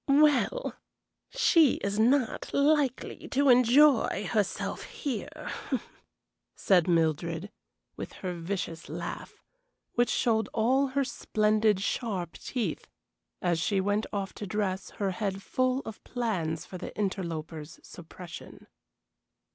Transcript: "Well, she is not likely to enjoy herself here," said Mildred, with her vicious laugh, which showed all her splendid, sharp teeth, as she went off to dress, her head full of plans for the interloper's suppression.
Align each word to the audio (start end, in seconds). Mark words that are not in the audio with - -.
"Well, 0.07 0.73
she 1.29 1.73
is 1.75 1.99
not 1.99 2.51
likely 2.55 3.27
to 3.27 3.49
enjoy 3.49 4.27
herself 4.31 4.81
here," 4.85 5.51
said 6.55 6.87
Mildred, 6.87 7.51
with 7.97 8.13
her 8.13 8.33
vicious 8.33 8.89
laugh, 8.89 9.43
which 9.93 10.09
showed 10.09 10.49
all 10.55 10.87
her 10.87 11.03
splendid, 11.03 11.81
sharp 11.81 12.33
teeth, 12.33 12.87
as 13.43 13.59
she 13.59 13.79
went 13.79 14.07
off 14.11 14.33
to 14.33 14.47
dress, 14.47 14.89
her 14.97 15.11
head 15.11 15.43
full 15.43 15.81
of 15.81 16.03
plans 16.03 16.65
for 16.65 16.79
the 16.79 16.97
interloper's 16.97 17.79
suppression. 17.83 18.65